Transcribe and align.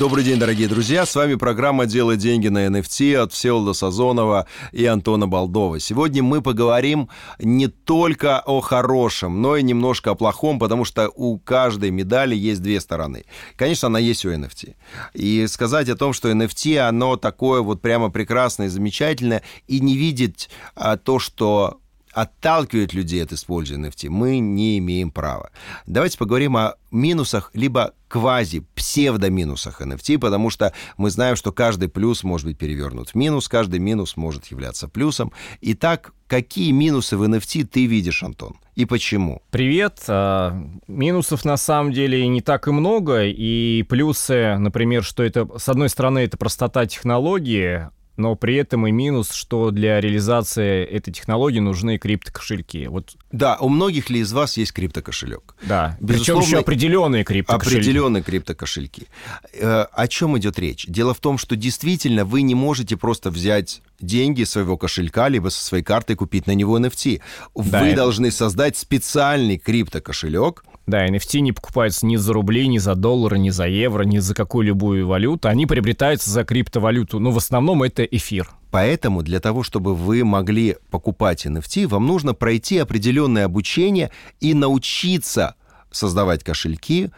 Добрый 0.00 0.24
день, 0.24 0.38
дорогие 0.38 0.66
друзья. 0.66 1.04
С 1.04 1.14
вами 1.14 1.34
программа 1.34 1.84
«Делай 1.84 2.16
деньги 2.16 2.48
на 2.48 2.66
NFT» 2.68 3.16
от 3.16 3.34
Всеволода 3.34 3.74
Сазонова 3.74 4.46
и 4.72 4.86
Антона 4.86 5.28
Балдова. 5.28 5.78
Сегодня 5.78 6.22
мы 6.22 6.40
поговорим 6.40 7.10
не 7.38 7.66
только 7.66 8.40
о 8.40 8.62
хорошем, 8.62 9.42
но 9.42 9.56
и 9.56 9.62
немножко 9.62 10.12
о 10.12 10.14
плохом, 10.14 10.58
потому 10.58 10.86
что 10.86 11.10
у 11.14 11.38
каждой 11.38 11.90
медали 11.90 12.34
есть 12.34 12.62
две 12.62 12.80
стороны. 12.80 13.24
Конечно, 13.56 13.88
она 13.88 13.98
есть 13.98 14.24
у 14.24 14.32
NFT. 14.32 14.74
И 15.12 15.46
сказать 15.48 15.90
о 15.90 15.96
том, 15.96 16.14
что 16.14 16.30
NFT, 16.30 16.78
оно 16.78 17.16
такое 17.16 17.60
вот 17.60 17.82
прямо 17.82 18.10
прекрасное 18.10 18.70
замечательное, 18.70 19.42
и 19.66 19.80
не 19.80 19.98
видеть 19.98 20.48
а, 20.76 20.96
то, 20.96 21.18
что 21.18 21.80
отталкивает 22.12 22.92
людей 22.92 23.22
от 23.22 23.32
использования 23.32 23.88
NFT, 23.88 24.08
мы 24.08 24.38
не 24.38 24.78
имеем 24.78 25.10
права. 25.10 25.50
Давайте 25.86 26.18
поговорим 26.18 26.56
о 26.56 26.74
минусах, 26.90 27.50
либо 27.54 27.94
квази-псевдоминусах 28.08 29.80
NFT, 29.80 30.18
потому 30.18 30.50
что 30.50 30.72
мы 30.96 31.10
знаем, 31.10 31.36
что 31.36 31.52
каждый 31.52 31.88
плюс 31.88 32.24
может 32.24 32.46
быть 32.46 32.58
перевернут 32.58 33.10
в 33.10 33.14
минус, 33.14 33.48
каждый 33.48 33.78
минус 33.78 34.16
может 34.16 34.46
являться 34.46 34.88
плюсом. 34.88 35.32
Итак, 35.60 36.12
какие 36.26 36.72
минусы 36.72 37.16
в 37.16 37.22
NFT 37.22 37.64
ты 37.66 37.86
видишь, 37.86 38.22
Антон? 38.24 38.56
И 38.74 38.84
почему? 38.84 39.42
Привет. 39.50 40.02
А, 40.08 40.60
минусов 40.88 41.44
на 41.44 41.56
самом 41.56 41.92
деле 41.92 42.26
не 42.26 42.40
так 42.40 42.66
и 42.66 42.72
много. 42.72 43.24
И 43.24 43.84
плюсы, 43.88 44.56
например, 44.56 45.04
что 45.04 45.22
это, 45.22 45.46
с 45.58 45.68
одной 45.68 45.88
стороны, 45.88 46.20
это 46.20 46.36
простота 46.36 46.86
технологии, 46.86 47.90
но 48.20 48.36
при 48.36 48.56
этом 48.56 48.86
и 48.86 48.92
минус, 48.92 49.32
что 49.32 49.70
для 49.70 50.00
реализации 50.00 50.84
этой 50.84 51.12
технологии 51.12 51.58
нужны 51.58 51.98
криптокошельки. 51.98 52.86
Вот. 52.86 53.16
Да, 53.32 53.56
у 53.60 53.68
многих 53.68 54.10
ли 54.10 54.20
из 54.20 54.32
вас 54.32 54.56
есть 54.56 54.72
криптокошелек? 54.72 55.54
Да, 55.62 55.96
Безусловно, 56.00 56.40
причем 56.40 56.40
еще 56.40 56.58
определенные 56.60 57.24
криптокошельки. 57.24 57.76
Определенные 57.76 58.22
криптокошельки. 58.22 59.06
Э, 59.54 59.86
о 59.92 60.08
чем 60.08 60.38
идет 60.38 60.58
речь? 60.58 60.86
Дело 60.86 61.14
в 61.14 61.20
том, 61.20 61.38
что 61.38 61.56
действительно 61.56 62.24
вы 62.24 62.42
не 62.42 62.54
можете 62.54 62.96
просто 62.96 63.30
взять 63.30 63.82
деньги 64.00 64.44
своего 64.44 64.76
кошелька, 64.76 65.28
либо 65.28 65.48
со 65.48 65.64
своей 65.64 65.84
картой 65.84 66.16
купить 66.16 66.46
на 66.46 66.52
него 66.52 66.78
NFT. 66.78 67.20
Да, 67.54 67.80
вы 67.80 67.88
это... 67.88 67.96
должны 67.96 68.30
создать 68.30 68.76
специальный 68.76 69.58
криптокошелек, 69.58 70.64
да, 70.86 71.06
NFT 71.06 71.40
не 71.40 71.52
покупаются 71.52 72.06
ни 72.06 72.16
за 72.16 72.32
рубли, 72.32 72.66
ни 72.66 72.78
за 72.78 72.94
доллары, 72.94 73.38
ни 73.38 73.50
за 73.50 73.66
евро, 73.66 74.02
ни 74.02 74.18
за 74.18 74.34
какую-либую 74.34 75.06
валюту. 75.06 75.48
Они 75.48 75.66
приобретаются 75.66 76.30
за 76.30 76.44
криптовалюту. 76.44 77.20
Но 77.20 77.30
в 77.30 77.36
основном 77.36 77.82
это 77.82 78.02
эфир. 78.02 78.50
Поэтому 78.70 79.22
для 79.22 79.40
того, 79.40 79.62
чтобы 79.62 79.94
вы 79.94 80.24
могли 80.24 80.76
покупать 80.90 81.46
NFT, 81.46 81.86
вам 81.86 82.06
нужно 82.06 82.34
пройти 82.34 82.78
определенное 82.78 83.44
обучение 83.44 84.10
и 84.40 84.54
научиться 84.54 85.54
создавать 85.90 86.44
кошельки, 86.44 87.10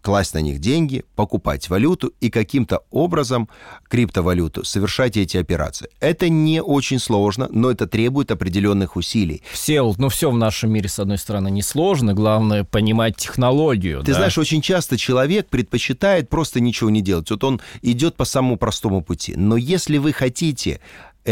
класть 0.00 0.34
на 0.34 0.40
них 0.40 0.58
деньги, 0.58 1.04
покупать 1.14 1.68
валюту 1.68 2.12
и 2.20 2.30
каким-то 2.30 2.82
образом 2.90 3.48
криптовалюту 3.88 4.64
совершать 4.64 5.16
эти 5.16 5.36
операции. 5.36 5.88
Это 6.00 6.28
не 6.28 6.62
очень 6.62 6.98
сложно, 6.98 7.48
но 7.50 7.70
это 7.70 7.86
требует 7.86 8.30
определенных 8.30 8.96
усилий. 8.96 9.42
Все, 9.50 9.82
ну 9.98 10.08
все 10.08 10.30
в 10.30 10.36
нашем 10.36 10.72
мире, 10.72 10.88
с 10.88 10.98
одной 10.98 11.18
стороны, 11.18 11.50
не 11.50 11.62
сложно, 11.62 12.14
главное 12.14 12.64
понимать 12.64 13.16
технологию. 13.16 14.00
Ты 14.00 14.12
да? 14.12 14.18
знаешь, 14.18 14.38
очень 14.38 14.62
часто 14.62 14.96
человек 14.96 15.48
предпочитает 15.48 16.28
просто 16.28 16.60
ничего 16.60 16.90
не 16.90 17.00
делать. 17.00 17.30
Вот 17.30 17.44
он 17.44 17.60
идет 17.82 18.16
по 18.16 18.24
самому 18.24 18.56
простому 18.56 19.02
пути. 19.02 19.34
Но 19.36 19.56
если 19.56 19.98
вы 19.98 20.12
хотите 20.12 20.80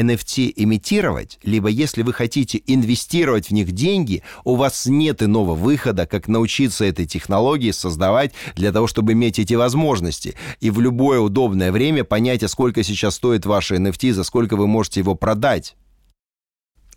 NFT 0.01 0.53
имитировать, 0.57 1.39
либо 1.43 1.69
если 1.69 2.03
вы 2.03 2.13
хотите 2.13 2.63
инвестировать 2.67 3.49
в 3.49 3.53
них 3.53 3.73
деньги, 3.73 4.23
у 4.45 4.55
вас 4.55 4.87
нет 4.87 5.23
иного 5.23 5.55
выхода, 5.55 6.07
как 6.07 6.29
научиться 6.29 6.85
этой 6.85 7.07
технологии 7.07 7.71
создавать 7.71 8.33
для 8.55 8.73
того, 8.73 8.87
чтобы 8.87 9.13
иметь 9.13 9.39
эти 9.39 9.55
возможности. 9.55 10.35
И 10.61 10.71
в 10.71 10.81
любое 10.81 11.21
удобное 11.21 11.73
время 11.73 12.05
понять, 12.05 12.43
а 12.43 12.49
сколько 12.49 12.83
сейчас 12.83 13.17
стоит 13.17 13.47
ваше 13.47 13.77
NFT, 13.77 14.13
за 14.13 14.25
сколько 14.25 14.57
вы 14.57 14.67
можете 14.67 15.01
его 15.01 15.15
продать. 15.15 15.77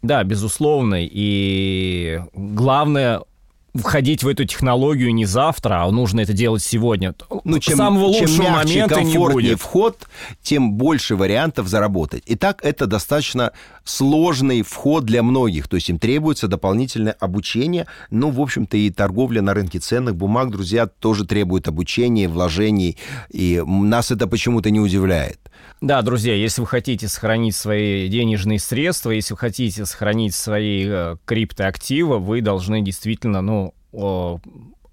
Да, 0.01 0.23
безусловно. 0.23 0.95
И 0.99 2.19
главное 2.33 3.21
входить 3.73 4.23
в 4.23 4.27
эту 4.27 4.45
технологию 4.45 5.13
не 5.13 5.25
завтра, 5.25 5.83
а 5.83 5.91
нужно 5.91 6.21
это 6.21 6.33
делать 6.33 6.61
сегодня. 6.61 7.13
Ну, 7.43 7.59
чем, 7.59 7.77
Самого 7.77 8.05
лучшего 8.05 8.27
чем 8.27 8.43
мягче, 8.43 8.73
момента 8.73 8.95
комфортнее 8.95 9.43
не 9.43 9.49
будет. 9.49 9.61
вход, 9.61 10.07
тем 10.41 10.73
больше 10.73 11.15
вариантов 11.15 11.67
заработать. 11.67 12.23
Итак, 12.25 12.59
это 12.63 12.85
достаточно 12.85 13.51
сложный 13.83 14.61
вход 14.61 15.05
для 15.05 15.23
многих, 15.23 15.67
то 15.67 15.75
есть 15.75 15.89
им 15.89 15.99
требуется 15.99 16.47
дополнительное 16.47 17.15
обучение. 17.19 17.87
Ну, 18.09 18.29
в 18.29 18.41
общем-то, 18.41 18.77
и 18.77 18.89
торговля 18.89 19.41
на 19.41 19.53
рынке 19.53 19.79
ценных 19.79 20.15
бумаг, 20.15 20.51
друзья, 20.51 20.85
тоже 20.87 21.25
требует 21.25 21.67
обучения, 21.67 22.27
вложений, 22.27 22.97
и 23.29 23.63
нас 23.65 24.11
это 24.11 24.27
почему-то 24.27 24.69
не 24.69 24.79
удивляет. 24.79 25.39
Да, 25.79 26.01
друзья, 26.03 26.35
если 26.35 26.61
вы 26.61 26.67
хотите 26.67 27.07
сохранить 27.07 27.55
свои 27.55 28.07
денежные 28.07 28.59
средства, 28.59 29.11
если 29.11 29.33
вы 29.33 29.39
хотите 29.39 29.85
сохранить 29.85 30.35
свои 30.35 30.85
э, 30.87 31.15
криптоактивы, 31.25 32.19
вы 32.19 32.41
должны 32.41 32.81
действительно, 32.81 33.41
ну, 33.41 33.60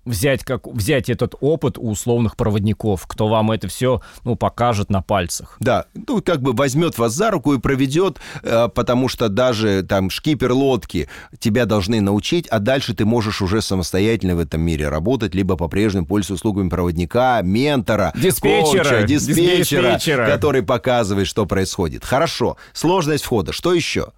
взять, 0.08 0.44
как, 0.44 0.66
взять 0.66 1.08
этот 1.08 1.34
опыт 1.40 1.78
у 1.78 1.90
условных 1.90 2.36
проводников, 2.36 3.06
кто 3.06 3.28
вам 3.28 3.50
это 3.50 3.68
все 3.68 4.00
ну, 4.24 4.36
покажет 4.36 4.90
на 4.90 5.02
пальцах. 5.02 5.56
Да, 5.60 5.84
ну 5.94 6.22
как 6.22 6.40
бы 6.40 6.52
возьмет 6.52 6.98
вас 6.98 7.12
за 7.12 7.30
руку 7.30 7.54
и 7.54 7.58
проведет, 7.58 8.18
э, 8.42 8.68
потому 8.74 9.08
что 9.08 9.28
даже 9.28 9.82
там 9.82 10.10
шкипер 10.10 10.52
лодки 10.52 11.08
тебя 11.38 11.66
должны 11.66 12.00
научить, 12.00 12.46
а 12.48 12.58
дальше 12.58 12.94
ты 12.94 13.04
можешь 13.04 13.42
уже 13.42 13.62
самостоятельно 13.62 14.34
в 14.36 14.40
этом 14.40 14.60
мире 14.62 14.88
работать, 14.88 15.34
либо 15.34 15.56
по-прежнему 15.56 16.06
пользоваться 16.06 16.34
услугами 16.34 16.68
проводника, 16.68 17.40
ментора, 17.42 18.12
диспетчера, 18.16 18.84
коуча, 18.84 19.02
диспетчера, 19.06 19.92
диспетчера, 19.92 20.26
который 20.26 20.62
показывает, 20.62 21.26
что 21.26 21.46
происходит. 21.46 22.04
Хорошо, 22.04 22.56
сложность 22.72 23.24
входа. 23.24 23.52
Что 23.52 23.74
еще? 23.74 24.08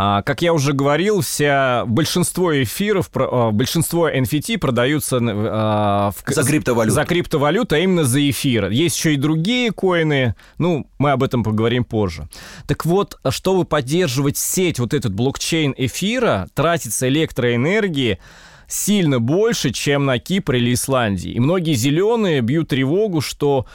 А, 0.00 0.22
как 0.22 0.42
я 0.42 0.52
уже 0.52 0.74
говорил, 0.74 1.22
вся, 1.22 1.82
большинство 1.84 2.62
эфиров, 2.62 3.10
а, 3.16 3.50
большинство 3.50 4.08
NFT 4.08 4.56
продаются 4.58 5.18
а, 5.20 6.12
в, 6.12 6.32
за 6.32 6.44
криптовалюту. 6.44 6.94
За 6.94 7.04
криптовалюту, 7.04 7.74
а 7.74 7.78
именно 7.80 8.04
за 8.04 8.30
эфир. 8.30 8.70
Есть 8.70 8.96
еще 8.96 9.14
и 9.14 9.16
другие 9.16 9.72
коины, 9.72 10.36
ну, 10.56 10.88
мы 10.98 11.10
об 11.10 11.24
этом 11.24 11.42
поговорим 11.42 11.84
позже. 11.84 12.28
Так 12.68 12.86
вот, 12.86 13.18
чтобы 13.30 13.64
поддерживать 13.64 14.36
сеть, 14.36 14.78
вот 14.78 14.94
этот 14.94 15.12
блокчейн 15.14 15.74
эфира, 15.76 16.46
тратится 16.54 17.08
электроэнергии 17.08 18.20
сильно 18.68 19.18
больше, 19.18 19.72
чем 19.72 20.06
на 20.06 20.20
Кипре 20.20 20.60
или 20.60 20.74
Исландии. 20.74 21.32
И 21.32 21.40
многие 21.40 21.74
зеленые 21.74 22.40
бьют 22.40 22.68
тревогу, 22.68 23.20
что 23.20 23.66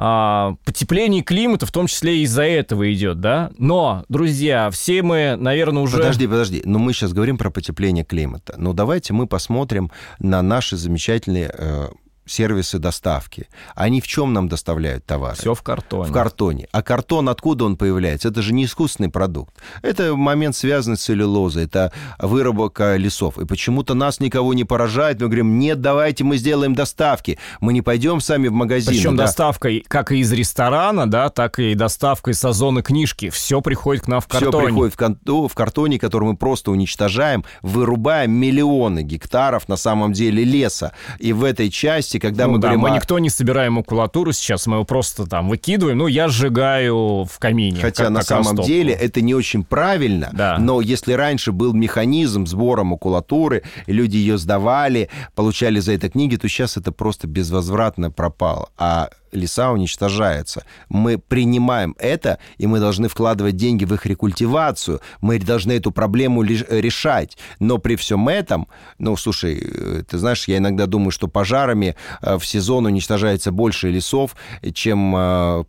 а, 0.00 0.54
потепление 0.64 1.22
климата 1.22 1.66
в 1.66 1.72
том 1.72 1.88
числе 1.88 2.22
из-за 2.22 2.44
этого 2.44 2.90
идет, 2.92 3.20
да? 3.20 3.50
Но, 3.58 4.04
друзья, 4.08 4.70
все 4.70 5.02
мы, 5.02 5.34
наверное, 5.36 5.82
уже... 5.82 5.96
Подожди, 5.96 6.28
подожди, 6.28 6.62
но 6.64 6.78
мы 6.78 6.92
сейчас 6.92 7.12
говорим 7.12 7.36
про 7.36 7.50
потепление 7.50 8.04
климата. 8.04 8.54
Но 8.56 8.72
давайте 8.72 9.12
мы 9.12 9.26
посмотрим 9.26 9.90
на 10.20 10.40
наши 10.40 10.76
замечательные 10.76 11.50
э, 11.52 11.88
сервисы 12.28 12.78
доставки. 12.78 13.48
Они 13.74 14.00
в 14.00 14.06
чем 14.06 14.32
нам 14.32 14.48
доставляют 14.48 15.04
товары? 15.04 15.36
Все 15.36 15.54
в 15.54 15.62
картоне. 15.62 16.10
В 16.10 16.12
картоне. 16.12 16.68
А 16.72 16.82
картон 16.82 17.28
откуда 17.28 17.64
он 17.64 17.76
появляется? 17.76 18.28
Это 18.28 18.42
же 18.42 18.52
не 18.52 18.64
искусственный 18.64 19.08
продукт. 19.08 19.54
Это 19.82 20.14
момент, 20.14 20.56
связанный 20.56 20.96
с 20.96 21.02
целлюлозой, 21.02 21.64
это 21.64 21.92
выработка 22.18 22.96
лесов. 22.96 23.38
И 23.38 23.46
почему-то 23.46 23.94
нас 23.94 24.20
никого 24.20 24.54
не 24.54 24.64
поражает. 24.64 25.20
Мы 25.20 25.26
говорим, 25.26 25.58
нет, 25.58 25.80
давайте 25.80 26.24
мы 26.24 26.36
сделаем 26.36 26.74
доставки. 26.74 27.38
Мы 27.60 27.72
не 27.72 27.82
пойдем 27.82 28.20
сами 28.20 28.48
в 28.48 28.52
магазин. 28.52 28.92
Причем 28.92 29.16
да? 29.16 29.24
доставка 29.24 29.70
как 29.88 30.12
и 30.12 30.18
из 30.18 30.32
ресторана, 30.32 31.10
да, 31.10 31.30
так 31.30 31.58
и 31.58 31.74
доставка 31.74 32.30
из 32.30 32.40
зоны 32.40 32.82
книжки. 32.82 33.30
Все 33.30 33.60
приходит 33.60 34.04
к 34.04 34.08
нам 34.08 34.20
в 34.20 34.28
картоне. 34.28 34.50
Все 34.50 34.66
приходит 34.66 34.94
в, 34.94 34.96
кон- 34.96 35.48
в 35.48 35.54
картоне, 35.54 35.98
который 35.98 36.24
мы 36.24 36.36
просто 36.36 36.70
уничтожаем, 36.70 37.44
вырубаем 37.62 38.30
миллионы 38.32 39.02
гектаров 39.02 39.68
на 39.68 39.76
самом 39.76 40.12
деле 40.12 40.44
леса. 40.44 40.92
И 41.18 41.32
в 41.32 41.44
этой 41.44 41.70
части 41.70 42.17
части, 42.18 42.26
когда 42.26 42.46
ну, 42.46 42.54
мы 42.54 42.58
да, 42.58 42.68
говорим... 42.68 42.80
мы 42.80 42.90
о... 42.90 42.96
никто 42.96 43.18
не 43.18 43.30
собираем 43.30 43.74
макулатуру 43.74 44.32
сейчас, 44.32 44.66
мы 44.66 44.76
его 44.76 44.84
просто 44.84 45.26
там 45.26 45.48
выкидываем, 45.48 45.98
ну, 45.98 46.06
я 46.06 46.28
сжигаю 46.28 47.24
в 47.24 47.38
камине. 47.38 47.80
Хотя 47.80 48.04
как, 48.04 48.12
на 48.12 48.20
как 48.20 48.28
самом 48.28 48.42
ростовку. 48.42 48.68
деле 48.68 48.92
это 48.92 49.20
не 49.20 49.34
очень 49.34 49.64
правильно, 49.64 50.30
да. 50.32 50.58
но 50.58 50.80
если 50.80 51.12
раньше 51.12 51.52
был 51.52 51.72
механизм 51.72 52.46
сбора 52.46 52.84
макулатуры, 52.84 53.62
люди 53.86 54.16
ее 54.16 54.38
сдавали, 54.38 55.08
получали 55.34 55.80
за 55.80 55.92
это 55.92 56.08
книги, 56.08 56.36
то 56.36 56.48
сейчас 56.48 56.76
это 56.76 56.92
просто 56.92 57.26
безвозвратно 57.26 58.10
пропало. 58.10 58.68
А 58.76 59.10
леса 59.32 59.70
уничтожаются. 59.70 60.64
Мы 60.88 61.18
принимаем 61.18 61.94
это, 61.98 62.38
и 62.56 62.66
мы 62.66 62.80
должны 62.80 63.08
вкладывать 63.08 63.56
деньги 63.56 63.84
в 63.84 63.94
их 63.94 64.06
рекультивацию. 64.06 65.00
Мы 65.20 65.38
должны 65.38 65.72
эту 65.72 65.90
проблему 65.92 66.42
решать. 66.42 67.36
Но 67.60 67.78
при 67.78 67.96
всем 67.96 68.28
этом, 68.28 68.68
ну, 68.98 69.16
слушай, 69.16 69.58
э, 69.58 70.02
ты 70.08 70.18
знаешь, 70.18 70.48
я 70.48 70.58
иногда 70.58 70.86
думаю, 70.86 71.10
что 71.10 71.28
пожарами 71.28 71.96
э, 72.22 72.38
в 72.38 72.46
сезон 72.46 72.86
уничтожается 72.86 73.52
больше 73.52 73.90
лесов, 73.90 74.36
чем 74.74 75.14
э, 75.16 75.64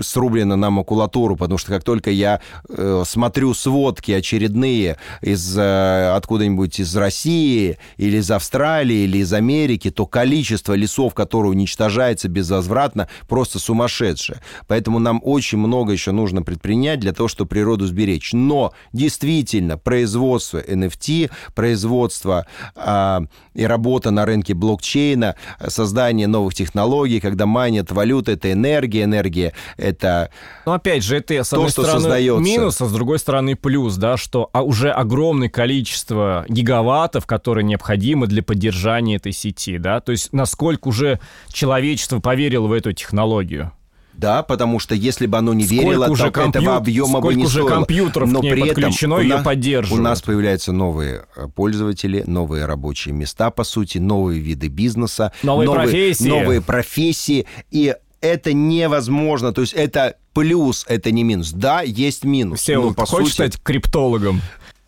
срублено 0.00 0.56
на 0.56 0.70
макулатуру, 0.70 1.36
потому 1.36 1.58
что 1.58 1.70
как 1.72 1.84
только 1.84 2.10
я 2.10 2.40
э, 2.68 3.02
смотрю 3.06 3.54
сводки 3.54 4.12
очередные 4.12 4.96
из 5.20 5.56
э, 5.56 6.14
откуда-нибудь 6.14 6.80
из 6.80 6.96
России 6.96 7.78
или 7.96 8.18
из 8.18 8.30
Австралии 8.30 9.04
или 9.04 9.18
из 9.18 9.32
Америки, 9.32 9.90
то 9.90 10.06
количество 10.06 10.74
лесов, 10.74 11.14
которые 11.14 11.50
уничтожается 11.50 12.28
безвозвратно, 12.28 13.08
просто 13.28 13.58
сумасшедшее. 13.58 14.40
Поэтому 14.66 14.98
нам 14.98 15.20
очень 15.22 15.58
много 15.58 15.92
еще 15.92 16.12
нужно 16.12 16.42
предпринять 16.42 17.00
для 17.00 17.12
того, 17.12 17.28
чтобы 17.28 17.48
природу 17.48 17.86
сберечь. 17.86 18.32
Но 18.32 18.72
действительно 18.92 19.76
производство 19.76 20.58
NFT, 20.58 21.30
производство 21.54 22.46
э, 22.74 23.20
и 23.54 23.64
работа 23.64 24.10
на 24.10 24.24
рынке 24.24 24.54
блокчейна, 24.54 25.36
создание 25.68 26.26
новых 26.26 26.54
технологий, 26.54 27.20
когда 27.20 27.46
майнят 27.46 27.90
валюты, 27.92 28.32
это 28.32 28.50
энергия, 28.50 29.04
энергия 29.04 29.52
это... 29.76 30.30
Ну, 30.66 30.72
опять 30.72 31.02
же, 31.02 31.16
это, 31.16 31.42
с 31.42 31.52
одной 31.52 31.70
стороны, 31.70 32.00
создается. 32.00 32.42
минус, 32.42 32.80
а 32.80 32.86
с 32.86 32.92
другой 32.92 33.18
стороны, 33.18 33.56
плюс, 33.56 33.96
да, 33.96 34.16
что 34.16 34.50
а, 34.52 34.62
уже 34.62 34.90
огромное 34.90 35.48
количество 35.48 36.44
гигаваттов, 36.48 37.26
которые 37.26 37.64
необходимы 37.64 38.26
для 38.26 38.42
поддержания 38.42 39.16
этой 39.16 39.32
сети, 39.32 39.78
да, 39.78 40.00
то 40.00 40.12
есть 40.12 40.32
насколько 40.32 40.88
уже 40.88 41.20
человечество 41.52 42.20
поверило 42.20 42.66
в 42.66 42.72
эту 42.72 42.92
технологию. 42.92 43.72
Да, 44.16 44.42
потому 44.42 44.78
что 44.78 44.94
если 44.94 45.26
бы 45.26 45.38
оно 45.38 45.54
не 45.54 45.64
сколько 45.64 45.82
верило, 45.82 46.08
уже 46.08 46.24
то 46.24 46.30
компью... 46.30 46.62
этого 46.62 46.76
объема 46.76 47.20
бы 47.20 47.34
не 47.34 47.44
уже 47.44 47.62
стоило. 47.62 47.68
компьютеров 47.68 48.30
Но 48.30 48.40
при 48.40 48.52
этом 48.52 48.82
подключено, 48.82 49.18
ее 49.18 49.38
поддерживают. 49.38 50.00
У 50.00 50.02
нас 50.02 50.22
появляются 50.22 50.72
новые 50.72 51.24
э, 51.36 51.48
пользователи, 51.54 52.22
новые 52.26 52.66
рабочие 52.66 53.12
места, 53.12 53.50
по 53.50 53.64
сути, 53.64 53.98
новые 53.98 54.40
виды 54.40 54.68
бизнеса. 54.68 55.32
Новые, 55.42 55.66
новые 55.66 55.82
профессии. 55.84 56.28
Новые 56.28 56.60
профессии. 56.60 57.46
И 57.70 57.94
это 58.24 58.52
невозможно. 58.52 59.52
То 59.52 59.60
есть 59.60 59.74
это 59.74 60.16
плюс, 60.32 60.84
это 60.88 61.10
не 61.10 61.22
минус. 61.22 61.52
Да, 61.52 61.82
есть 61.82 62.24
минус. 62.24 62.60
Все, 62.60 62.80
но, 62.80 62.94
по 62.94 63.06
хочешь 63.06 63.34
сути, 63.34 63.50
стать 63.50 63.62
криптологом? 63.62 64.40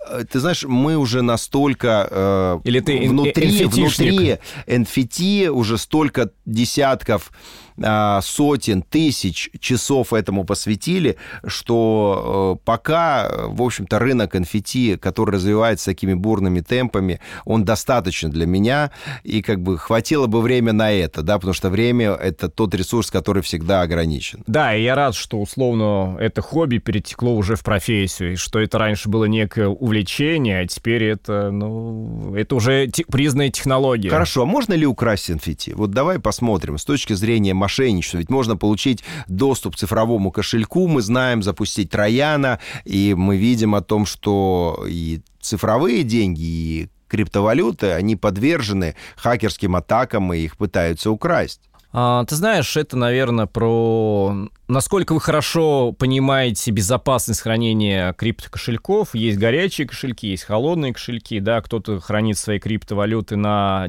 Э, 0.09 0.25
ты 0.31 0.41
знаешь, 0.41 0.65
мы 0.65 0.97
уже 0.97 1.23
настолько 1.23 2.09
э, 2.11 2.61
Или 2.65 2.81
ты 2.81 3.09
внутри, 3.09 3.65
внутри 3.65 4.39
NFT 4.67 5.49
уже 5.49 5.79
столько 5.79 6.31
десятков 6.47 7.31
сотен, 7.79 8.83
тысяч 8.83 9.51
часов 9.61 10.13
этому 10.13 10.45
посвятили, 10.45 11.17
что 11.47 12.57
э, 12.57 12.65
пока, 12.65 13.31
в 13.49 13.63
общем-то, 13.63 13.99
рынок 13.99 14.35
NFT, 14.35 14.99
который 14.99 15.33
развивается 15.33 15.87
такими 15.87 16.15
бурными 16.15 16.61
темпами, 16.61 17.21
он 17.45 17.65
достаточно 17.65 18.31
для 18.31 18.47
меня, 18.47 18.91
и 19.25 19.43
как 19.43 19.61
бы 19.61 19.79
хватило 19.79 20.27
бы 20.27 20.41
время 20.41 20.73
на 20.73 20.93
это, 20.93 21.23
да, 21.23 21.37
потому 21.39 21.55
что 21.55 21.71
время— 21.71 22.13
это 22.21 22.49
тот 22.49 22.75
ресурс, 22.75 23.11
который 23.11 23.43
всегда 23.43 23.83
ограничен. 23.83 24.43
Да, 24.47 24.75
и 24.75 24.83
я 24.83 24.95
рад, 24.95 25.15
что, 25.15 25.41
условно, 25.41 26.17
это 26.19 26.43
хобби 26.43 26.79
перетекло 26.79 27.35
уже 27.35 27.57
в 27.57 27.63
профессию, 27.63 28.33
и 28.33 28.37
что 28.37 28.59
это 28.61 28.79
раньше 28.79 29.09
было 29.09 29.25
некое 29.25 29.69
увлечение, 29.69 30.61
а 30.61 30.67
теперь 30.67 31.05
это, 31.05 31.51
ну, 31.51 32.35
это 32.35 32.55
уже 32.55 32.89
признанная 33.11 33.51
технология. 33.51 34.11
Хорошо, 34.11 34.43
а 34.43 34.47
можно 34.47 34.75
ли 34.75 34.87
украсть 34.87 35.31
NFT? 35.31 35.75
Вот 35.75 35.91
давай 35.91 36.19
посмотрим 36.19 36.79
с 36.79 36.85
точки 36.85 37.13
зрения 37.13 37.55
мошенничества. 37.67 38.19
Ведь 38.19 38.31
можно 38.31 38.57
получить 38.57 39.03
доступ 39.27 39.75
к 39.75 39.79
цифровому 39.79 40.31
кошельку, 40.31 40.87
мы 40.87 41.03
знаем, 41.03 41.43
запустить 41.43 41.91
Трояна, 41.91 42.61
и 42.85 43.15
мы 43.15 43.37
видим 43.37 43.75
о 43.75 43.81
том, 43.81 44.07
что 44.07 44.85
и 44.89 45.21
цифровые 45.41 46.05
деньги, 46.05 46.43
и 46.43 46.89
криптовалюты, 47.09 47.91
они 47.91 48.15
подвержены 48.15 48.95
хакерским 49.17 49.75
атакам, 49.75 50.33
и 50.33 50.39
их 50.39 50.57
пытаются 50.57 51.11
украсть. 51.11 51.61
А, 51.93 52.25
ты 52.25 52.37
знаешь, 52.37 52.77
это, 52.77 52.97
наверное, 52.97 53.47
про 53.47 54.49
насколько 54.69 55.15
вы 55.15 55.21
хорошо 55.21 55.93
понимаете 55.93 56.71
безопасность 56.71 57.41
хранения 57.41 58.13
криптокошельков. 58.13 59.15
Есть 59.15 59.39
горячие 59.39 59.89
кошельки, 59.89 60.29
есть 60.29 60.45
холодные 60.45 60.93
кошельки, 60.93 61.41
да, 61.41 61.61
кто-то 61.63 62.01
хранит 62.01 62.39
свои 62.39 62.59
криптовалюты 62.59 63.37
на 63.37 63.89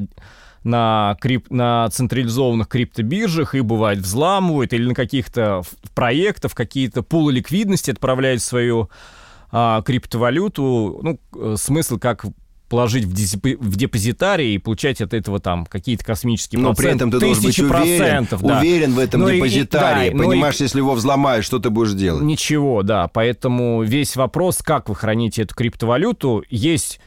на, 0.64 1.16
крип... 1.20 1.50
на 1.50 1.88
централизованных 1.90 2.68
криптобиржах 2.68 3.54
и 3.54 3.60
бывает 3.60 4.00
взламывают 4.00 4.72
или 4.72 4.86
на 4.86 4.94
каких-то 4.94 5.62
проектах 5.94 6.54
какие-то 6.54 7.02
пулы 7.02 7.32
ликвидности 7.32 7.90
отправляют 7.90 8.42
свою 8.42 8.90
а, 9.50 9.82
криптовалюту. 9.82 11.00
Ну, 11.02 11.20
э, 11.34 11.56
смысл 11.56 11.98
как 11.98 12.24
положить 12.68 13.04
в, 13.04 13.14
депози- 13.14 13.56
в 13.58 13.76
депозитарий 13.76 14.54
и 14.54 14.58
получать 14.58 15.00
от 15.00 15.14
этого 15.14 15.40
там 15.40 15.66
какие-то 15.66 16.04
космические 16.04 16.60
но 16.60 16.74
проценты. 16.74 17.06
Но 17.06 17.10
при 17.10 17.18
этом 17.18 17.20
ты 17.20 17.26
должен 17.26 17.44
быть 17.44 17.58
уверен, 17.58 18.28
да. 18.30 18.58
уверен 18.58 18.92
в 18.92 18.98
этом 18.98 19.20
но 19.22 19.30
депозитарии. 19.30 20.08
И, 20.08 20.12
да, 20.12 20.24
Понимаешь, 20.24 20.60
и, 20.60 20.64
если 20.64 20.78
его 20.78 20.94
взломают, 20.94 21.44
что 21.44 21.58
ты 21.58 21.70
будешь 21.70 21.92
делать? 21.92 22.22
Ничего, 22.22 22.82
да. 22.82 23.08
Поэтому 23.08 23.82
весь 23.82 24.16
вопрос, 24.16 24.58
как 24.58 24.88
вы 24.88 24.94
храните 24.94 25.42
эту 25.42 25.54
криптовалюту, 25.54 26.44
есть 26.50 27.00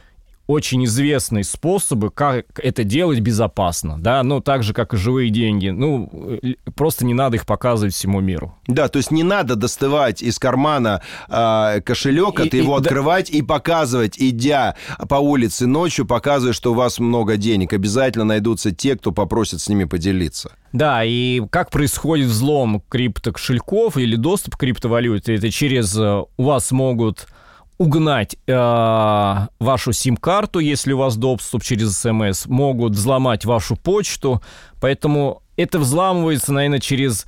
очень 0.46 0.84
известные 0.84 1.44
способы, 1.44 2.10
как 2.10 2.46
это 2.58 2.84
делать 2.84 3.20
безопасно, 3.20 3.96
да, 3.98 4.22
ну, 4.22 4.40
так 4.40 4.62
же, 4.62 4.74
как 4.74 4.94
и 4.94 4.96
живые 4.96 5.30
деньги. 5.30 5.68
Ну, 5.68 6.40
просто 6.74 7.04
не 7.04 7.14
надо 7.14 7.36
их 7.36 7.46
показывать 7.46 7.94
всему 7.94 8.20
миру. 8.20 8.56
Да, 8.66 8.88
то 8.88 8.98
есть 8.98 9.10
не 9.10 9.22
надо 9.22 9.56
доставать 9.56 10.22
из 10.22 10.38
кармана 10.38 11.02
э, 11.28 11.80
кошелек, 11.84 12.40
и, 12.40 12.48
ты 12.48 12.56
его 12.58 12.76
и, 12.76 12.80
открывать 12.80 13.30
да... 13.30 13.38
и 13.38 13.42
показывать, 13.42 14.18
идя 14.18 14.76
по 15.08 15.16
улице 15.16 15.66
ночью, 15.66 16.06
показывая, 16.06 16.52
что 16.52 16.72
у 16.72 16.74
вас 16.74 16.98
много 16.98 17.36
денег. 17.36 17.72
Обязательно 17.72 18.24
найдутся 18.24 18.72
те, 18.72 18.96
кто 18.96 19.12
попросит 19.12 19.60
с 19.60 19.68
ними 19.68 19.84
поделиться. 19.84 20.52
Да, 20.72 21.04
и 21.04 21.42
как 21.50 21.70
происходит 21.70 22.28
взлом 22.28 22.82
криптокошельков 22.88 23.96
или 23.96 24.16
доступ 24.16 24.56
к 24.56 24.60
криптовалюте? 24.60 25.34
Это 25.34 25.50
через... 25.50 25.96
Э, 25.96 26.24
у 26.36 26.42
вас 26.42 26.70
могут 26.72 27.28
угнать 27.78 28.36
э, 28.46 28.52
вашу 29.58 29.92
сим-карту, 29.92 30.58
если 30.58 30.92
у 30.92 30.98
вас 30.98 31.16
доступ 31.16 31.62
через 31.62 31.98
СМС, 31.98 32.46
могут 32.46 32.92
взломать 32.92 33.44
вашу 33.44 33.76
почту, 33.76 34.42
поэтому 34.80 35.42
это 35.56 35.78
взламывается, 35.78 36.52
наверное, 36.52 36.80
через 36.80 37.26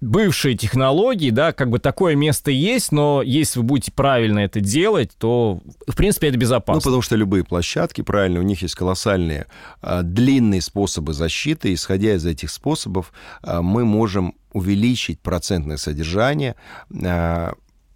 бывшие 0.00 0.56
технологии, 0.56 1.30
да, 1.30 1.52
как 1.52 1.70
бы 1.70 1.78
такое 1.78 2.14
место 2.14 2.50
есть, 2.50 2.92
но 2.92 3.22
если 3.22 3.58
вы 3.58 3.64
будете 3.64 3.92
правильно 3.92 4.40
это 4.40 4.60
делать, 4.60 5.10
то, 5.18 5.60
в 5.86 5.96
принципе, 5.96 6.28
это 6.28 6.38
безопасно. 6.38 6.78
Ну, 6.78 6.80
потому 6.80 7.02
что 7.02 7.16
любые 7.16 7.44
площадки, 7.44 8.02
правильно, 8.02 8.40
у 8.40 8.42
них 8.42 8.62
есть 8.62 8.74
колоссальные 8.74 9.46
а, 9.80 10.02
длинные 10.02 10.60
способы 10.60 11.12
защиты. 11.12 11.74
Исходя 11.74 12.14
из 12.14 12.24
этих 12.24 12.50
способов, 12.50 13.12
а, 13.42 13.62
мы 13.62 13.84
можем 13.84 14.34
увеличить 14.52 15.20
процентное 15.20 15.76
содержание 15.76 16.54
а, 17.04 17.54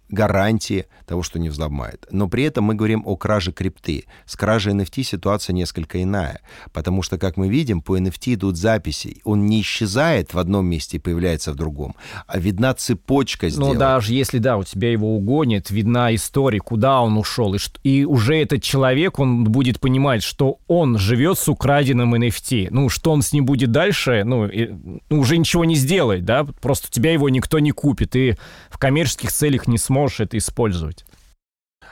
гарантии 0.09 0.85
того, 1.05 1.23
что 1.23 1.39
не 1.39 1.49
взломает. 1.49 2.05
Но 2.11 2.27
при 2.27 2.43
этом 2.43 2.65
мы 2.65 2.75
говорим 2.75 3.03
о 3.05 3.15
краже 3.15 3.51
крипты. 3.51 4.05
С 4.25 4.35
кражей 4.35 4.73
NFT 4.73 5.03
ситуация 5.03 5.53
несколько 5.53 6.01
иная, 6.01 6.41
потому 6.73 7.01
что, 7.01 7.17
как 7.17 7.37
мы 7.37 7.49
видим, 7.49 7.81
по 7.81 7.97
NFT 7.97 8.33
идут 8.33 8.57
записи. 8.57 9.21
Он 9.23 9.45
не 9.45 9.61
исчезает 9.61 10.33
в 10.33 10.39
одном 10.39 10.65
месте 10.65 10.97
и 10.97 10.99
появляется 10.99 11.51
в 11.51 11.55
другом, 11.55 11.95
а 12.27 12.39
видна 12.39 12.73
цепочка 12.73 13.49
сделана. 13.49 13.73
Ну, 13.73 13.79
даже 13.79 14.13
если, 14.13 14.39
да, 14.39 14.57
у 14.57 14.63
тебя 14.63 14.91
его 14.91 15.15
угонят, 15.15 15.69
видна 15.69 16.13
история, 16.13 16.59
куда 16.59 17.01
он 17.01 17.17
ушел, 17.17 17.53
и, 17.53 17.59
и 17.83 18.05
уже 18.05 18.35
этот 18.35 18.63
человек, 18.63 19.19
он 19.19 19.43
будет 19.43 19.79
понимать, 19.79 20.23
что 20.23 20.59
он 20.67 20.97
живет 20.97 21.37
с 21.37 21.47
украденным 21.47 22.15
NFT. 22.15 22.67
Ну, 22.71 22.89
что 22.89 23.11
он 23.11 23.21
с 23.21 23.31
ним 23.31 23.45
будет 23.45 23.71
дальше, 23.71 24.23
ну, 24.25 24.47
и, 24.47 24.69
ну 25.09 25.19
уже 25.19 25.37
ничего 25.37 25.65
не 25.65 25.75
сделает, 25.75 26.25
да, 26.25 26.43
просто 26.43 26.87
у 26.89 26.91
тебя 26.91 27.11
его 27.11 27.29
никто 27.29 27.59
не 27.59 27.71
купит, 27.71 28.15
и 28.15 28.35
в 28.69 28.77
коммерческих 28.77 29.31
целях 29.31 29.67
не 29.67 29.77
сможет 29.77 29.98
можешь 29.99 30.19
это 30.19 30.37
использовать. 30.37 31.05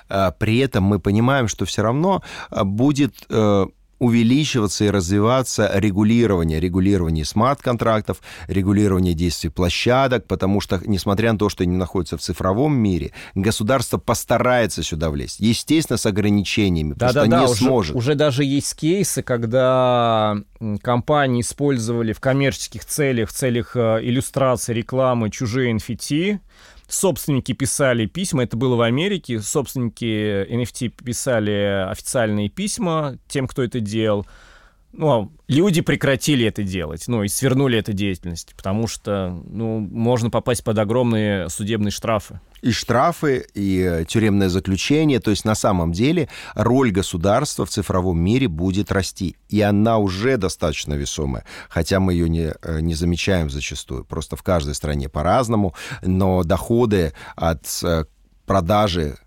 А, 0.09 0.31
при 0.31 0.59
этом 0.59 0.83
мы 0.83 0.99
понимаем, 0.99 1.47
что 1.47 1.65
все 1.65 1.81
равно 1.81 2.23
а, 2.49 2.63
будет 2.63 3.13
э, 3.29 3.65
увеличиваться 3.99 4.85
и 4.85 4.89
развиваться 4.89 5.71
регулирование, 5.73 6.59
регулирование 6.59 7.25
смарт-контрактов, 7.25 8.21
регулирование 8.47 9.13
действий 9.13 9.49
площадок, 9.49 10.27
потому 10.27 10.61
что, 10.61 10.79
несмотря 10.85 11.33
на 11.33 11.39
то, 11.39 11.49
что 11.49 11.63
они 11.63 11.75
находятся 11.75 12.17
в 12.17 12.21
цифровом 12.21 12.75
мире, 12.75 13.11
государство 13.33 13.97
постарается 13.97 14.83
сюда 14.83 15.09
влезть. 15.09 15.39
Естественно, 15.39 15.97
с 15.97 16.05
ограничениями, 16.05 16.93
да, 16.93 17.07
потому 17.07 17.13
да, 17.13 17.21
что 17.21 17.31
да, 17.31 17.39
не 17.39 17.51
уже, 17.51 17.63
сможет. 17.63 17.95
Уже 17.95 18.15
даже 18.15 18.43
есть 18.43 18.75
кейсы, 18.75 19.23
когда 19.23 20.37
компании 20.81 21.41
использовали 21.41 22.13
в 22.13 22.19
коммерческих 22.19 22.85
целях, 22.85 23.29
в 23.29 23.33
целях 23.33 23.75
э, 23.75 23.99
иллюстрации, 24.03 24.73
рекламы 24.73 25.31
чужие 25.31 25.73
NFT, 25.75 26.39
собственники 26.87 27.51
писали 27.53 28.05
письма, 28.05 28.43
это 28.43 28.57
было 28.57 28.75
в 28.75 28.81
Америке, 28.81 29.39
собственники 29.39 30.47
NFT 30.49 30.89
писали 31.03 31.89
официальные 31.89 32.49
письма 32.49 33.17
тем, 33.27 33.47
кто 33.47 33.63
это 33.63 33.79
делал. 33.79 34.25
Ну, 34.93 35.31
люди 35.47 35.81
прекратили 35.81 36.45
это 36.45 36.63
делать, 36.63 37.07
ну, 37.07 37.23
и 37.23 37.27
свернули 37.27 37.77
эту 37.77 37.93
деятельность, 37.93 38.55
потому 38.55 38.87
что, 38.87 39.37
ну, 39.45 39.79
можно 39.79 40.29
попасть 40.29 40.63
под 40.63 40.79
огромные 40.79 41.49
судебные 41.49 41.91
штрафы. 41.91 42.39
И 42.61 42.71
штрафы, 42.71 43.45
и 43.53 43.79
э, 43.81 44.05
тюремное 44.05 44.49
заключение. 44.49 45.19
То 45.19 45.31
есть 45.31 45.45
на 45.45 45.55
самом 45.55 45.91
деле 45.91 46.29
роль 46.55 46.91
государства 46.91 47.65
в 47.65 47.69
цифровом 47.69 48.19
мире 48.19 48.47
будет 48.47 48.91
расти. 48.91 49.35
И 49.49 49.61
она 49.61 49.97
уже 49.97 50.37
достаточно 50.37 50.93
весомая, 50.93 51.45
хотя 51.69 51.99
мы 51.99 52.13
ее 52.13 52.29
не, 52.29 52.53
э, 52.61 52.79
не 52.81 52.93
замечаем 52.93 53.49
зачастую. 53.49 54.05
Просто 54.05 54.35
в 54.35 54.43
каждой 54.43 54.75
стране 54.75 55.09
по-разному. 55.09 55.75
Но 56.01 56.43
доходы 56.43 57.13
от 57.35 57.65
э, 57.83 58.05
продажи 58.45 59.17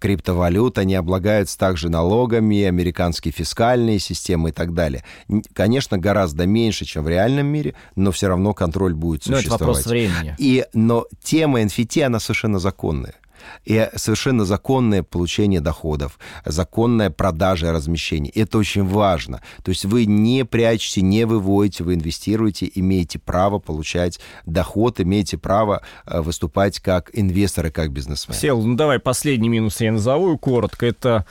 криптовалют, 0.00 0.78
они 0.78 0.94
облагаются 0.94 1.58
также 1.58 1.88
налогами, 1.88 2.62
американские 2.62 3.32
фискальные 3.32 3.98
системы 3.98 4.50
и 4.50 4.52
так 4.52 4.74
далее. 4.74 5.04
Конечно, 5.52 5.98
гораздо 5.98 6.46
меньше, 6.46 6.84
чем 6.84 7.04
в 7.04 7.08
реальном 7.08 7.46
мире, 7.46 7.74
но 7.96 8.12
все 8.12 8.28
равно 8.28 8.54
контроль 8.54 8.94
будет 8.94 9.24
существовать. 9.24 9.48
Но 9.48 9.54
это 9.56 9.64
вопрос 9.64 9.86
времени. 9.86 10.34
И, 10.38 10.64
но 10.72 11.06
тема 11.22 11.62
NFT, 11.62 12.02
она 12.02 12.20
совершенно 12.20 12.58
законная 12.58 13.14
и 13.64 13.88
совершенно 13.94 14.44
законное 14.44 15.02
получение 15.02 15.60
доходов, 15.60 16.18
законная 16.44 17.10
продажа 17.10 17.68
и 17.68 17.70
размещение. 17.70 18.32
Это 18.32 18.58
очень 18.58 18.84
важно. 18.84 19.40
То 19.62 19.70
есть 19.70 19.84
вы 19.84 20.06
не 20.06 20.44
прячете, 20.44 21.02
не 21.02 21.24
выводите, 21.24 21.84
вы 21.84 21.94
инвестируете, 21.94 22.70
имеете 22.74 23.18
право 23.18 23.58
получать 23.58 24.20
доход, 24.46 25.00
имеете 25.00 25.38
право 25.38 25.82
э, 26.06 26.20
выступать 26.20 26.80
как 26.80 27.10
инвестор 27.12 27.66
и 27.66 27.70
как 27.70 27.92
бизнесмен. 27.92 28.36
Сел, 28.36 28.62
ну 28.62 28.74
давай 28.74 28.98
последний 28.98 29.48
минус 29.48 29.80
я 29.80 29.92
назову 29.92 30.36
коротко. 30.38 30.86
Это 30.86 31.26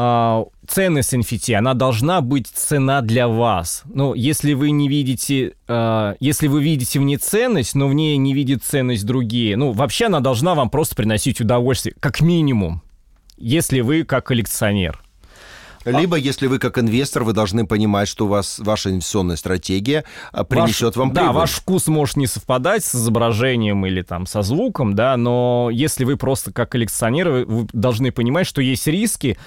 а, 0.00 0.44
ценность 0.68 1.12
NFT, 1.12 1.54
она 1.54 1.74
должна 1.74 2.20
быть 2.20 2.46
цена 2.46 3.00
для 3.00 3.26
вас. 3.26 3.82
Ну, 3.92 4.14
если 4.14 4.52
вы 4.52 4.70
не 4.70 4.88
видите, 4.88 5.54
э, 5.66 6.14
если 6.20 6.46
вы 6.46 6.62
видите 6.62 7.00
в 7.00 7.02
ней 7.02 7.16
ценность, 7.16 7.74
но 7.74 7.88
в 7.88 7.94
ней 7.94 8.16
не 8.16 8.32
видят 8.32 8.62
ценность 8.62 9.04
другие, 9.04 9.56
ну, 9.56 9.72
вообще 9.72 10.06
она 10.06 10.20
должна 10.20 10.54
вам 10.54 10.70
просто 10.70 10.94
приносить 10.94 11.40
удовольствие, 11.40 11.96
как 11.98 12.20
минимум, 12.20 12.80
если 13.38 13.80
вы 13.80 14.04
как 14.04 14.26
коллекционер. 14.26 15.02
Либо, 15.90 16.16
если 16.16 16.46
вы 16.46 16.58
как 16.58 16.78
инвестор, 16.78 17.24
вы 17.24 17.32
должны 17.32 17.66
понимать, 17.66 18.08
что 18.08 18.26
у 18.26 18.28
вас 18.28 18.58
ваша 18.58 18.90
инвестиционная 18.90 19.36
стратегия 19.36 20.04
а, 20.32 20.44
принесет 20.44 20.96
ваш, 20.96 20.96
вам 20.96 21.10
прибыль. 21.10 21.26
Да, 21.26 21.32
ваш 21.32 21.52
вкус 21.52 21.86
может 21.86 22.16
не 22.16 22.26
совпадать 22.26 22.84
с 22.84 22.94
изображением 22.94 23.84
или 23.86 24.02
там 24.02 24.26
со 24.26 24.42
звуком, 24.42 24.94
да, 24.94 25.16
но 25.16 25.68
если 25.72 26.04
вы 26.04 26.16
просто 26.16 26.52
как 26.52 26.70
коллекционер, 26.70 27.28
вы 27.46 27.66
должны 27.72 28.12
понимать, 28.12 28.46
что 28.46 28.60
есть 28.60 28.86
риски, 28.86 29.38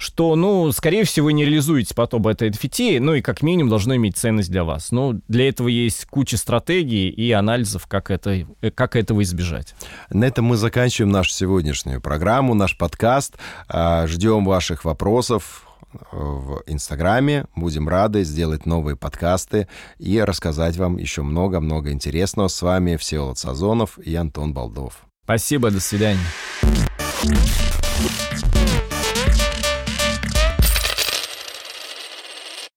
что, 0.00 0.34
ну, 0.34 0.72
скорее 0.72 1.04
всего, 1.04 1.26
вы 1.26 1.34
не 1.34 1.44
реализуете 1.44 1.94
потом 1.94 2.26
это 2.26 2.46
NFT, 2.46 3.00
ну 3.00 3.14
и 3.14 3.20
как 3.20 3.42
минимум 3.42 3.68
должно 3.68 3.94
иметь 3.96 4.16
ценность 4.16 4.50
для 4.50 4.64
вас. 4.64 4.92
Но 4.92 5.16
для 5.28 5.48
этого 5.48 5.68
есть 5.68 6.06
куча 6.06 6.38
стратегий 6.38 7.10
и 7.10 7.30
анализов, 7.32 7.86
как, 7.86 8.10
это, 8.10 8.46
как 8.74 8.96
этого 8.96 9.22
избежать. 9.22 9.74
На 10.08 10.24
этом 10.24 10.46
мы 10.46 10.56
заканчиваем 10.56 11.12
нашу 11.12 11.32
сегодняшнюю 11.32 12.00
программу, 12.00 12.54
наш 12.54 12.78
подкаст. 12.78 13.36
А, 13.68 14.06
ждем 14.06 14.46
ваших 14.46 14.86
вопросов 14.86 15.69
в 16.12 16.62
Инстаграме. 16.66 17.46
Будем 17.54 17.88
рады 17.88 18.24
сделать 18.24 18.66
новые 18.66 18.96
подкасты 18.96 19.68
и 19.98 20.20
рассказать 20.20 20.76
вам 20.76 20.96
еще 20.96 21.22
много-много 21.22 21.92
интересного. 21.92 22.48
С 22.48 22.62
вами 22.62 22.96
Всеволод 22.96 23.38
Сазонов 23.38 23.98
и 23.98 24.14
Антон 24.14 24.54
Балдов. 24.54 25.04
Спасибо, 25.24 25.70
до 25.70 25.80
свидания. 25.80 26.18